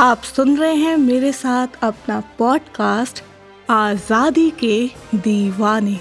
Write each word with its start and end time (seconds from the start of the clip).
आप 0.00 0.22
सुन 0.22 0.56
रहे 0.56 0.74
हैं 0.74 0.96
मेरे 0.96 1.32
साथ 1.32 1.66
अपना 1.82 2.22
पॉडकास्ट 2.38 3.22
आज़ादी 3.70 4.50
के 4.50 4.90
दीवाने, 5.14 5.96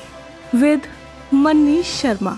विद 0.55 0.81
मनीष 1.33 1.87
शर्मा। 2.01 2.37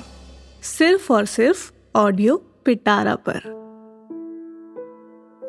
सिर्फ़ 0.63 1.13
और 1.13 1.25
सिर्फ़ 1.25 1.71
ऑडियो 1.95 2.37
पिटारा 2.65 3.15
पर। 3.15 3.37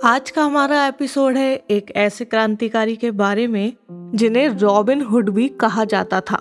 आज 0.05 0.31
का 0.31 0.45
हमारा 0.45 0.87
एपिसोड 0.87 1.37
है 1.37 1.55
एक 1.71 1.93
ऐसे 1.97 2.25
क्रांतिकारी 2.25 2.97
के 2.97 3.11
बारे 3.11 3.47
में, 3.47 3.73
जिन्हें 4.15 4.49
रॉबिन 4.49 5.03
हुड 5.03 5.31
भी 5.31 5.49
कहा 5.49 5.85
जाता 5.85 6.21
था, 6.21 6.41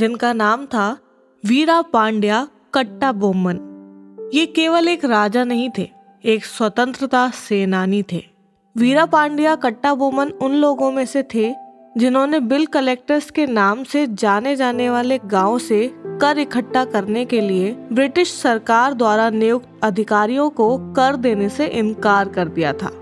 जिनका 0.00 0.32
नाम 0.32 0.66
था 0.66 0.96
वीरा 1.44 1.82
पांड्या 1.82 2.46
कट्टा 2.74 3.12
बोमन 3.12 4.30
ये 4.34 4.46
केवल 4.46 4.88
एक 4.88 5.04
राजा 5.04 5.44
नहीं 5.44 5.70
थे, 5.78 5.90
एक 6.24 6.44
स्वतंत्रता 6.44 7.28
सेनानी 7.30 8.02
थे। 8.02 8.35
वीरा 8.78 9.04
पांड्या 9.04 9.54
कट्टा 9.54 9.94
बोमन 9.94 10.30
उन 10.42 10.54
लोगों 10.54 10.90
में 10.92 11.04
से 11.06 11.22
थे, 11.34 11.52
जिन्होंने 11.96 12.40
बिल 12.40 12.66
कलेक्टर्स 12.66 13.30
के 13.30 13.46
नाम 13.46 13.84
से 13.84 14.06
जाने 14.06 14.54
जाने 14.56 14.88
वाले 14.90 15.18
गाँव 15.24 15.58
से 15.58 15.88
कर 16.20 16.38
इकट्ठा 16.38 16.84
करने 16.84 17.24
के 17.24 17.40
लिए 17.40 17.72
ब्रिटिश 17.92 18.32
सरकार 18.32 18.94
द्वारा 18.94 19.30
नियुक्त 19.30 19.80
अधिकारियों 19.82 20.50
को 20.50 20.76
कर 20.92 21.16
देने 21.16 21.48
से 21.48 21.66
इनकार 21.66 22.28
कर 22.28 22.48
दिया 22.48 22.72
था। 22.72 22.92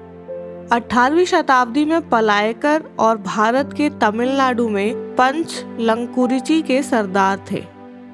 18वीं 0.72 1.25
शताब्दी 1.25 1.84
में 1.84 2.08
पलायकर 2.08 2.84
और 2.98 3.19
भारत 3.19 3.75
के 3.77 3.91
तमिलनाडु 4.00 4.69
में 4.69 4.95
पंच 5.17 5.64
लंकुरिची 5.80 6.62
के 6.62 6.83
सरदार 6.83 7.45
थे। 7.50 7.64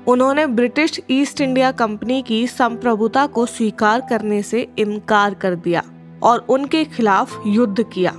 उन्होंने 0.09 0.47
ब्रिटिश 0.47 1.01
ईस्ट 1.11 1.41
इंडिया 1.41 1.73
कंपनी 1.73 2.23
की 2.23 2.47
संप्रभुता 2.47 3.27
को 3.27 3.47
स्वीकार 3.47 4.07
करने 4.11 4.43
से 4.43 4.69
इनकार 4.79 5.35
कर 5.35 5.55
दिया। 5.55 5.83
और 6.23 6.47
उनके 6.49 6.85
खिलाफ 6.87 7.43
युद्ध 7.47 7.83
किया, 7.83 8.13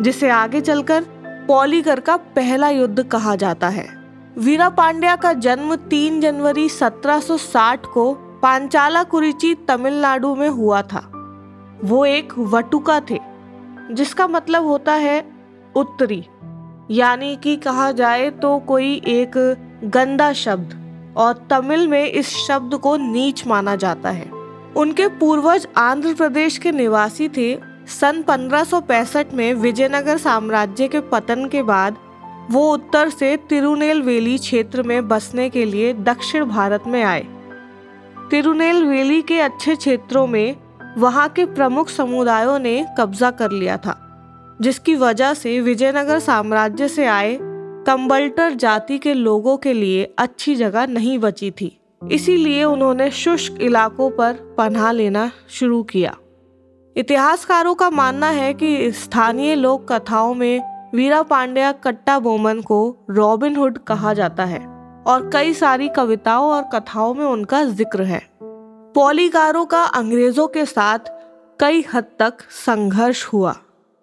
जिसे 0.00 0.30
आगे 0.30 0.60
चलकर 0.60 1.04
पॉलीगर 1.48 2.00
का 2.00 2.16
पहला 2.16 2.68
युद्ध 2.68 3.02
कहा 3.02 3.34
जाता 3.36 3.68
है। 3.68 3.86
वीरा 4.38 4.68
पांड्या 4.68 5.14
का 5.16 5.32
जन्म 5.32 5.74
3 5.88 6.20
जनवरी 6.20 6.68
1760 6.68 7.86
को 7.86 8.12
पांचाला 8.42 9.02
कुरिची 9.02 9.54
तमिलनाडु 9.68 10.34
में 10.34 10.48
हुआ 10.48 10.82
था। 10.82 11.00
वो 11.84 12.04
एक 12.06 12.32
वटुका 12.38 13.00
थे, 13.00 13.18
जिसका 13.90 14.26
मतलब 14.28 14.66
होता 14.66 14.92
है 14.94 15.20
उत्तरी, 15.76 16.24
यानी 16.90 17.36
कि 17.36 17.56
कहा 17.56 17.90
जाए 17.92 18.30
तो 18.32 18.58
कोई 18.58 18.94
एक 19.06 19.36
गंदा 19.84 20.32
शब्द, 20.32 20.76
और 21.16 21.46
तमिल 21.50 21.86
में 21.88 22.04
इस 22.04 22.28
शब्द 22.38 22.74
को 22.74 22.96
नीच 22.96 23.46
माना 23.46 23.76
जाता 23.76 24.10
है। 24.10 24.39
उनके 24.76 25.08
पूर्वज 25.08 25.66
आंध्र 25.76 26.14
प्रदेश 26.14 26.58
के 26.58 26.72
निवासी 26.72 27.28
थे। 27.28 27.58
सन 27.86 28.22
1565 28.22 29.32
में 29.34 29.54
विजयनगर 29.54 30.16
साम्राज्य 30.16 30.88
के 30.88 31.00
पतन 31.00 31.48
के 31.48 31.62
बाद, 31.62 31.96
वो 32.50 32.72
उत्तर 32.74 33.10
से 33.10 33.36
तिरुनेलवेली 33.36 34.38
क्षेत्र 34.38 34.82
में 34.82 35.08
बसने 35.08 35.50
के 35.50 35.64
लिए 35.64 35.92
दक्षिण 35.94 36.44
भारत 36.44 36.84
में 36.86 37.02
आए। 37.02 37.26
तिरुनेलवेली 38.30 39.22
के 39.22 39.40
अच्छे 39.40 39.76
क्षेत्रों 39.76 40.26
में 40.26 40.56
वहाँ 40.98 41.28
के 41.28 41.44
प्रमुख 41.44 41.88
समुदायों 41.88 42.58
ने 42.58 42.86
कब्जा 42.98 43.30
कर 43.30 43.50
लिया 43.50 43.76
था, 43.76 43.96
जिसकी 44.62 44.94
वजह 44.94 45.34
से 45.34 45.60
विजयनगर 45.60 46.18
साम्राज्य 46.18 46.88
से 46.88 47.06
आए 47.06 47.38
कंबल्टर 47.86 48.54
जाति 48.54 48.98
के 48.98 49.14
लोगों 49.14 49.56
के 49.56 49.72
लिए 49.72 50.14
अच्छी 50.18 50.54
जगह 50.54 50.86
नहीं 50.86 51.18
बची 51.18 51.50
थी। 51.50 51.79
इसीलिए 52.02 52.64
उन्होंने 52.64 53.10
शुष्क 53.10 53.60
इलाकों 53.60 54.10
पर 54.10 54.36
पनाह 54.58 54.90
लेना 54.92 55.30
शुरू 55.50 55.82
किया। 55.82 56.14
इतिहासकारों 56.96 57.74
का 57.74 57.90
मानना 57.90 58.28
है 58.28 58.52
कि 58.54 58.90
स्थानीय 58.92 59.54
लोक 59.54 59.92
कथाओं 59.92 60.34
में 60.34 60.90
वीरा 60.94 61.22
पांड्या 61.22 61.72
कट्टा 61.72 62.18
बोमन 62.18 62.60
को 62.60 63.06
रॉबिन 63.10 63.56
हुड 63.56 63.78
कहा 63.78 64.14
जाता 64.14 64.44
है 64.44 64.60
और 65.06 65.30
कई 65.32 65.54
सारी 65.54 65.88
कविताओं 65.88 66.50
और 66.50 66.62
कथाओं 66.74 67.14
में 67.14 67.24
उनका 67.24 67.62
ज़िक्र 67.64 68.02
है। 68.02 68.22
पॉलीगारों 68.94 69.64
का 69.66 69.82
अंग्रेज़ों 69.84 70.48
के 70.48 70.64
साथ 70.66 71.12
कई 71.60 71.84
हद 71.94 72.04
तक 72.18 72.42
संघर्ष 72.66 73.26
हुआ। 73.26 73.56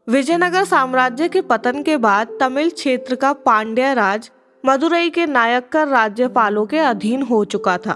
विजयनगर 0.07 0.63
साम्राज्य 0.63 1.27
के 1.29 1.41
पतन 1.41 1.83
के 1.83 1.97
बाद 1.97 2.37
तमिल 2.39 2.69
क्षेत्र 2.69 3.15
का 3.15 3.33
पांड्या 3.33 3.93
राज 3.93 4.29
मदुरई 4.69 5.09
के 5.09 5.25
नायक्कर 5.25 5.87
राज्यपालों 5.87 6.65
के 6.65 6.79
अधीन 6.79 7.21
हो 7.21 7.45
चुका 7.45 7.77
था। 7.77 7.95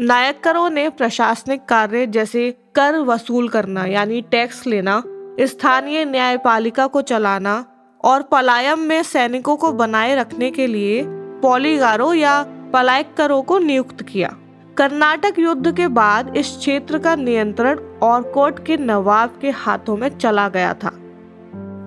नायक्करों 0.00 0.70
ने 0.70 0.88
प्रशासनिक 0.90 1.64
कार्य 1.64 2.06
जैसे 2.06 2.50
कर 2.74 2.98
वसूल 2.98 3.48
करना, 3.48 3.84
यानी 3.84 4.20
टैक्स 4.20 4.66
लेना, 4.66 5.02
स्थानीय 5.40 6.04
न्यायपालिका 6.04 6.86
को 6.86 7.02
चलाना 7.02 7.64
और 8.04 8.22
पलायम 8.22 8.78
में 8.78 9.02
सैनिकों 9.02 9.56
को 9.56 9.72
बनाए 9.72 10.14
रखने 10.16 10.50
के 10.50 10.66
लिए 10.66 11.02
पॉलीगारों 11.42 12.14
या 12.14 12.42
पलायकरों 12.72 13.42
को 13.42 13.58
नियुक्त 13.58 14.02
किया। 14.02 14.36
कर्नाटक 14.78 15.38
युद्ध 15.38 15.76
के 15.76 15.88
बाद 15.88 16.36
इस 16.36 16.56
क्षेत्र 16.56 16.98
का 16.98 17.16
नियंत्रण 17.16 17.78
और 18.02 18.22
कोट 18.22 18.66
के 18.66 18.76
नवाब 18.76 19.38
के 19.40 19.50
हाथों 19.50 19.96
में 19.96 20.18
चला 20.18 20.48
गया 20.48 20.74
था। 20.74 20.98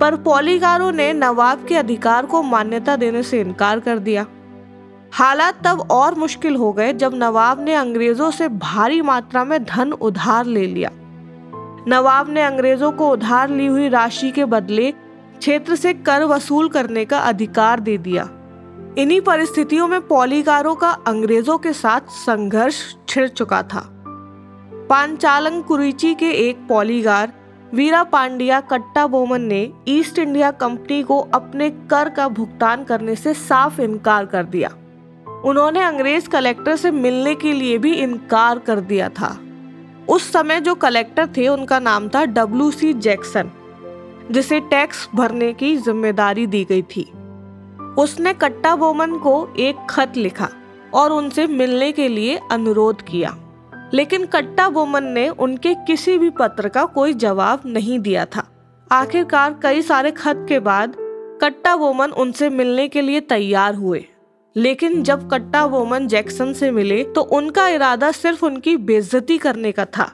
पर 0.01 0.15
पॉलीगारों 0.15 0.91
ने 0.91 1.13
नवाब 1.13 1.65
के 1.65 1.75
अधिकार 1.75 2.25
को 2.25 2.43
मान्यता 2.43 2.95
देने 2.95 3.23
से 3.23 3.41
इनकार 3.41 3.79
कर 3.79 3.99
दिया। 3.99 4.25
हालात 5.13 5.67
तब 5.67 5.87
और 5.91 6.15
मुश्किल 6.15 6.55
हो 6.55 6.73
गए 6.73 6.93
जब 6.93 7.13
नवाब 7.15 7.59
ने 7.59 7.73
अंग्रेज़ों 7.73 8.31
से 8.31 8.47
भारी 8.47 9.01
मात्रा 9.01 9.43
में 9.43 9.63
धन 9.63 9.91
उधार 9.91 10.45
ले 10.45 10.65
लिया। 10.67 10.89
नवाब 11.87 12.29
ने 12.29 12.41
अंग्रेज़ों 12.41 12.91
को 12.91 13.09
उधार 13.09 13.49
ली 13.49 13.65
हुई 13.65 13.89
राशि 13.89 14.31
के 14.31 14.45
बदले 14.45 14.91
क्षेत्र 14.91 15.75
से 15.75 15.93
कर 15.93 16.23
वसूल 16.23 16.69
करने 16.69 17.05
का 17.05 17.19
अधिकार 17.19 17.79
दे 17.79 17.97
दिया। 17.97 18.29
इन्हीं 18.97 19.21
परिस्थितियों 19.21 19.87
में 19.87 20.01
पॉलीगारों 20.01 20.75
का 20.75 20.89
अंग्रेज़ों 21.07 21.57
के 21.57 21.73
साथ 21.73 22.01
संघर्ष 22.09 22.95
छिड़ 23.09 23.27
चुका 23.27 23.63
था। 23.63 23.89
पांचालंग 24.89 25.63
कुरिची 25.63 26.13
के 26.15 26.29
एक 26.49 26.67
पॉलीगार 26.69 27.33
वीरा 27.75 28.01
पांड्या 28.03 28.59
कट्टा 28.61 29.05
बोमन 29.07 29.41
ने 29.41 29.59
ईस्ट 29.87 30.19
इंडिया 30.19 30.51
कंपनी 30.51 31.01
को 31.03 31.17
अपने 31.33 31.69
कर 31.89 32.09
का 32.09 32.27
भुगतान 32.27 32.83
करने 32.83 33.15
से 33.15 33.33
साफ़ 33.33 33.81
इनकार 33.81 34.25
कर 34.25 34.43
दिया। 34.43 34.69
उन्होंने 35.45 35.81
अंग्रेज़ 35.81 36.29
कलेक्टर 36.29 36.75
से 36.75 36.91
मिलने 36.91 37.35
के 37.35 37.53
लिए 37.53 37.77
भी 37.77 37.93
इनकार 37.93 38.59
कर 38.59 38.79
दिया 38.81 39.09
था। 39.09 39.37
उस 40.09 40.31
समय 40.33 40.61
जो 40.61 40.75
कलेक्टर 40.75 41.27
थे, 41.37 41.47
उनका 41.47 41.79
नाम 41.79 42.09
था 42.09 42.23
डब्ल्यू 42.25 42.71
सी 42.71 42.93
जैक्सन 42.93 43.51
जिसे 44.31 44.59
टैक्स 44.59 45.07
भरने 45.15 45.53
की 45.53 45.75
ज़िम्मेदारी 45.77 46.47
दी 46.47 46.63
गई 46.63 46.81
थी। 46.95 47.03
उसने 47.97 48.33
कट्टा 48.33 48.75
बोमन 48.75 49.17
को 49.17 49.55
एक 49.59 49.87
खत 49.89 50.17
लिखा 50.17 50.49
और 50.93 51.11
उनसे 51.11 51.47
मिलने 51.47 51.91
के 51.91 52.07
लिए 52.07 52.39
अनुरोध 52.51 53.01
किया। 53.01 53.37
लेकिन 53.93 54.25
कट्टा 54.25 54.67
बोमन 54.69 55.03
ने 55.03 55.27
उनके 55.29 55.73
किसी 55.87 56.17
भी 56.17 56.29
पत्र 56.29 56.69
का 56.69 56.85
कोई 56.85 57.13
जवाब 57.13 57.61
नहीं 57.65 57.99
दिया 57.99 58.25
था। 58.25 58.47
आखिरकार 58.91 59.59
कई 59.63 59.81
सारे 59.81 60.11
खत 60.11 60.45
के 60.49 60.59
बाद 60.59 60.95
कट्टा 61.41 61.75
बोमन 61.75 62.11
उनसे 62.11 62.49
मिलने 62.49 62.87
के 62.87 63.01
लिए 63.01 63.21
तैयार 63.21 63.75
हुए। 63.75 64.05
लेकिन 64.55 65.01
जब 65.03 65.29
कट्टा 65.31 65.65
बोमन 65.67 66.07
जैक्सन 66.07 66.53
से 66.53 66.71
मिले 66.71 67.03
तो 67.03 67.21
उनका 67.21 67.67
इरादा 67.67 68.11
सिर्फ़ 68.11 68.45
उनकी 68.45 68.75
बेइज्जती 68.77 69.37
करने 69.37 69.71
का 69.71 69.85
था। 69.85 70.11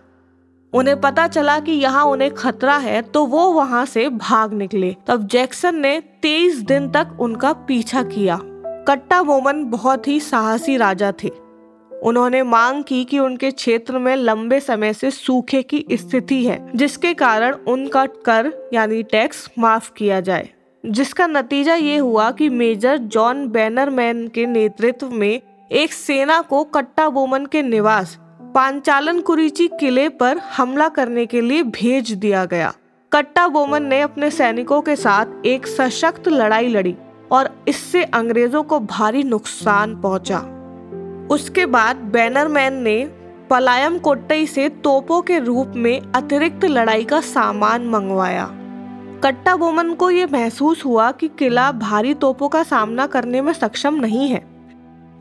उन्हें 0.73 0.99
पता 1.01 1.27
चला 1.27 1.59
कि 1.59 1.71
यहाँ 1.71 2.05
उन्हें 2.05 2.33
खतरा 2.33 2.77
है 2.77 3.01
तो 3.01 3.25
वो 3.25 3.51
वहाँ 3.51 3.85
से 3.85 4.07
भाग 4.09 4.53
निकले। 4.53 4.95
तब 5.07 5.27
जैक्सन 5.27 5.75
ने 5.75 5.99
तेईस 6.21 6.57
दिन 6.57 6.89
तक 6.89 7.17
उनका 7.19 7.53
पीछा 7.53 8.03
किया। 8.03 8.39
कट्टा 8.87 9.21
बोमन 9.23 9.63
बहुत 9.65 10.07
ही 10.07 10.19
साहसी 10.19 10.77
राजा 10.77 11.13
थे। 11.23 11.31
उन्होंने 12.01 12.43
मांग 12.43 12.83
की 12.83 13.03
कि 13.05 13.19
उनके 13.19 13.51
क्षेत्र 13.51 13.99
में 13.99 14.15
लंबे 14.15 14.59
समय 14.59 14.93
से 14.93 15.11
सूखे 15.11 15.61
की 15.63 15.85
स्थिति 15.91 16.43
है, 16.45 16.69
जिसके 16.75 17.13
कारण 17.13 17.55
उनका 17.67 18.05
कर 18.05 18.51
यानी 18.73 19.03
टैक्स 19.03 19.49
माफ़ 19.59 19.91
किया 19.93 20.19
जाए। 20.19 20.49
जिसका 20.83 21.27
नतीजा 21.27 21.75
ये 21.75 21.97
हुआ 21.97 22.31
कि 22.31 22.49
मेजर 22.49 22.97
जॉन 22.97 23.47
बैनरमैन 23.47 24.27
के 24.27 24.45
नेतृत्व 24.45 25.09
में 25.09 25.41
एक 25.71 25.93
सेना 25.93 26.41
को 26.41 26.63
कट्टा 26.63 27.09
बोमन 27.09 27.45
के 27.45 27.61
निवास, 27.61 28.17
पांचालन 28.55 29.19
कुरीची 29.19 29.67
किले 29.67 30.09
पर 30.09 30.37
हमला 30.37 30.87
करने 30.89 31.25
के 31.25 31.41
लिए 31.41 31.63
भेज 31.63 32.11
दिया 32.11 32.45
गया। 32.45 32.73
कट्टा 33.11 33.47
बोमन 33.47 33.83
ने 33.83 34.01
अपने 34.01 34.31
सैनिकों 34.31 34.81
के 34.81 34.95
साथ 34.95 35.45
एक 35.45 35.67
सशक्त 35.67 36.27
लड़ाई 36.27 36.67
लड़ी 36.67 36.95
और 37.31 37.49
इससे 37.67 38.03
अंग्रेज़ों 38.03 38.63
को 38.63 38.79
भारी 38.79 39.23
नुकसान 39.23 39.95
पहुँचा। 40.01 40.39
उसके 41.29 41.65
बाद 41.65 41.95
बैनरमैन 41.95 42.73
ने 42.73 43.11
पलायम 43.49 43.97
कोट्टई 43.99 44.45
से 44.45 44.69
तोपों 44.69 45.21
के 45.21 45.39
रूप 45.39 45.73
में 45.75 46.11
अतिरिक्त 46.15 46.65
लड़ाई 46.65 47.03
का 47.03 47.21
सामान 47.21 47.87
मंगवाया। 47.87 48.45
कट्टा 49.23 49.55
बोमन 49.55 49.93
को 49.93 50.09
यह 50.09 50.27
महसूस 50.31 50.85
हुआ 50.85 51.11
कि 51.11 51.27
किला 51.27 51.71
भारी 51.71 52.13
तोपों 52.13 52.49
का 52.49 52.63
सामना 52.63 53.07
करने 53.07 53.41
में 53.41 53.53
सक्षम 53.53 53.95
नहीं 53.95 54.29
है। 54.29 54.45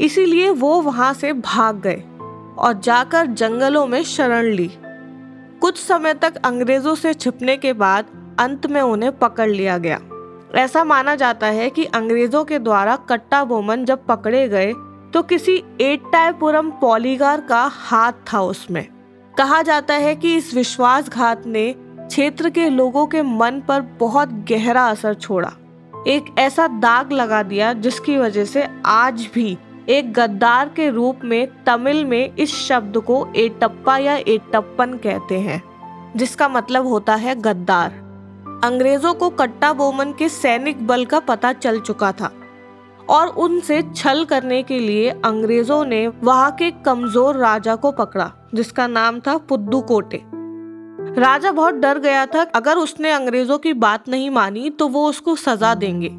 इसीलिए 0.00 0.50
वो 0.50 0.80
वहाँ 0.82 1.14
से 1.14 1.32
भाग 1.32 1.80
गए 1.80 2.02
और 2.58 2.80
जाकर 2.84 3.26
जंगलों 3.26 3.86
में 3.86 4.02
शरण 4.02 4.44
ली। 4.44 4.70
कुछ 5.60 5.78
समय 5.78 6.14
तक 6.14 6.36
अंग्रेज़ों 6.36 6.94
से 6.94 7.14
छिपने 7.14 7.56
के 7.56 7.72
बाद 7.72 8.06
अंत 8.38 8.66
में 8.66 8.80
उन्हें 8.80 9.18
पकड़ 9.18 9.50
लिया 9.50 9.78
गया। 9.78 10.00
ऐसा 10.54 10.84
माना 10.84 11.14
जाता 11.14 11.46
है 11.46 11.70
कि 11.70 11.84
अंग्रेज़ों 11.84 12.44
के 12.44 12.58
द्वारा 12.58 12.96
कट्टा 12.96 13.44
बोमन 13.44 13.84
जब 13.84 14.06
पकड़े 14.06 14.48
गए 14.48 14.72
तो 15.14 15.22
किसी 15.22 15.62
एटायपुरम 15.80 16.70
पॉलीगार 16.70 17.40
का 17.40 17.62
हाथ 17.72 18.12
था 18.32 18.40
उसमें। 18.40 18.86
कहा 19.38 19.62
जाता 19.62 19.94
है 19.94 20.14
कि 20.16 20.36
इस 20.36 20.54
विश्वासघात 20.54 21.46
ने 21.46 21.72
क्षेत्र 21.78 22.50
के 22.50 22.68
लोगों 22.68 23.06
के 23.06 23.22
मन 23.22 23.60
पर 23.68 23.80
बहुत 24.00 24.32
गहरा 24.50 24.86
असर 24.86 25.14
छोड़ा। 25.14 25.52
एक 26.06 26.34
ऐसा 26.38 26.66
दाग 26.66 27.12
लगा 27.12 27.42
दिया 27.42 27.72
जिसकी 27.72 28.16
वजह 28.16 28.44
से 28.44 28.68
आज 28.86 29.28
भी 29.34 29.58
एक 29.88 30.12
गद्दार 30.12 30.68
के 30.68 30.88
रूप 30.90 31.20
में 31.24 31.64
तमिल 31.64 32.04
में 32.04 32.36
इस 32.36 32.54
शब्द 32.56 32.98
को 32.98 33.26
एटप्पा 33.36 33.96
या 33.98 34.16
एटप्पन 34.16 34.92
कहते 34.94 35.38
हैं, 35.40 35.62
जिसका 36.16 36.48
मतलब 36.48 36.86
होता 36.86 37.14
है 37.14 37.34
गद्दार। 37.34 37.90
अंग्रेज़ों 38.64 39.14
को 39.14 39.30
कट्टा 39.30 39.72
बोमन 39.72 40.12
के 40.12 40.28
सैनिक 40.28 40.86
बल 40.86 41.04
का 41.04 41.20
पता 41.20 41.52
चल 41.52 41.80
चुका 41.80 42.12
था। 42.12 42.32
और 43.10 43.28
उनसे 43.38 43.82
छल 43.94 44.24
करने 44.24 44.62
के 44.62 44.78
लिए 44.78 45.10
अंग्रेज़ों 45.24 45.84
ने 45.84 46.06
वहाँ 46.08 46.50
के 46.52 46.70
कमज़ोर 46.84 47.36
राजा 47.36 47.74
को 47.76 47.92
पकड़ा, 47.92 48.30
जिसका 48.54 48.86
नाम 48.86 49.20
था 49.20 49.36
पुद्दुकोटे 49.38 50.22
राजा 51.12 51.50
बहुत 51.52 51.74
डर 51.74 51.98
गया 51.98 52.24
था, 52.26 52.42
अगर 52.44 52.76
उसने 52.76 53.10
अंग्रेज़ों 53.10 53.58
की 53.58 53.72
बात 53.74 54.08
नहीं 54.08 54.30
मानी 54.30 54.70
तो 54.70 54.88
वो 54.88 55.08
उसको 55.08 55.34
सजा 55.36 55.74
देंगे। 55.74 56.10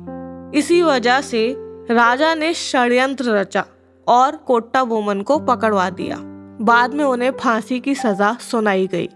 इसी 0.60 0.82
वजह 0.82 1.22
से 1.22 1.56
राजा 1.92 2.34
ने 2.36 2.54
षड्यंत्र 2.54 3.32
रचा 3.32 3.64
और 4.08 4.36
कोट्टा 4.38 4.84
बोमन 4.84 5.22
को 5.22 5.38
पकड़वा 5.40 5.90
दिया। 5.92 6.18
बाद 6.62 6.94
में 6.94 7.04
उन्हें 7.06 7.32
फांसी 7.32 7.80
की 7.80 7.96
सजा 7.96 8.36
सुनाई 8.42 8.88
गई 8.88 9.10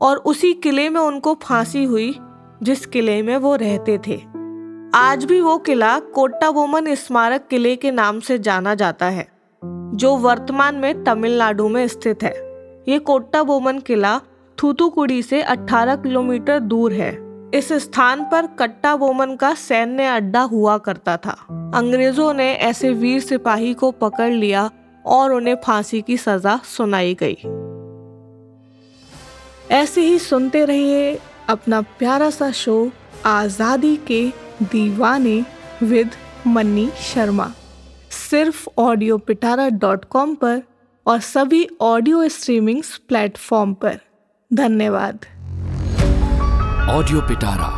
और 0.00 0.16
उसी 0.16 0.52
किले 0.54 0.88
में 0.88 1.00
उनको 1.00 1.34
फांसी 1.42 1.84
हुई, 1.84 2.14
जिस 2.62 2.86
किले 2.86 3.20
में 3.22 3.36
वो 3.36 3.54
रहते 3.56 3.98
थे। 3.98 4.20
आज 4.94 5.24
भी 5.24 5.40
वो 5.40 5.56
किला 5.58 5.98
कोट्टा 6.14 6.50
बोमन 6.50 6.94
स्मारक 6.94 7.46
किले 7.50 7.74
के 7.76 7.90
नाम 7.90 8.18
से 8.20 8.38
जाना 8.38 8.74
जाता 8.74 9.06
है, 9.06 9.26
जो 9.62 10.16
वर्तमान 10.16 10.74
में 10.74 11.02
तमिलनाडु 11.04 11.68
में 11.68 11.86
स्थित 11.88 12.22
है। 12.22 12.32
ये 12.88 12.98
कोट्टा 12.98 13.42
बोमन 13.42 13.78
किला 13.78 14.18
थूथुकुड़ी 14.58 15.22
से 15.22 15.40
18 15.42 15.96
किलोमीटर 15.96 16.58
दूर 16.60 16.92
है। 16.92 17.10
इस 17.54 17.72
स्थान 17.72 18.24
पर 18.24 18.46
कट्टा 18.58 18.94
बोमन 18.96 19.34
का 19.36 19.54
सैन्य 19.54 20.06
अड्डा 20.06 20.42
हुआ 20.42 20.76
करता 20.78 21.16
था। 21.16 21.36
अंग्रेज़ों 21.74 22.32
ने 22.34 22.52
ऐसे 22.52 22.90
वीर 22.90 23.20
सिपाही 23.20 23.72
को 23.74 23.90
पकड़ 23.90 24.30
लिया 24.30 24.70
और 25.04 25.32
उन्हें 25.32 25.56
फांसी 25.64 26.02
की 26.02 26.16
सजा 26.16 26.60
सुनाई 26.66 27.16
गई। 27.22 27.36
ऐसे 29.74 30.00
ही 30.00 30.18
सुनते 30.18 30.64
रहिए 30.64 31.18
अपना 31.48 31.80
प्यारा 31.98 32.30
सा 32.30 32.50
शो 32.50 32.90
आज़ादी 33.26 33.96
के 33.96 34.41
दीवाने 34.62 35.44
विद 35.82 36.10
मनी 36.46 36.90
शर्मा। 37.00 37.52
सिर्फ़ 38.10 38.68
ऑडियो 38.78 39.18
पिटारा 39.18 39.68
डॉट 39.68 40.04
कॉम 40.04 40.34
पर 40.34 40.62
और 41.06 41.20
सभी 41.20 41.68
ऑडियो 41.80 42.28
स्ट्रीमिंग 42.28 42.82
प्लेटफॉर्म 43.08 43.74
पर। 43.74 43.98
धन्यवाद। 44.54 45.26
ऑडियो 46.90 47.20
पिटारा 47.20 47.70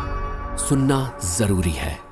सुनना 0.57 1.19
ज़रूरी 1.37 1.71
है। 1.71 2.04